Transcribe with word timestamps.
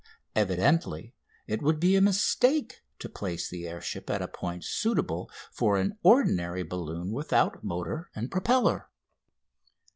Evidently 0.35 1.13
it 1.45 1.61
would 1.61 1.79
be 1.79 1.95
a 1.95 2.01
mistake 2.01 2.81
to 2.97 3.07
place 3.07 3.47
the 3.47 3.67
air 3.67 3.79
ship 3.79 4.09
at 4.09 4.19
a 4.23 4.27
point 4.27 4.63
suitable 4.63 5.29
for 5.51 5.77
an 5.77 5.95
ordinary 6.01 6.63
balloon 6.63 7.11
without 7.11 7.63
motor 7.63 8.09
and 8.15 8.31
propeller. 8.31 8.89